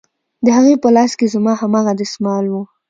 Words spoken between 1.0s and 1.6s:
کښې زما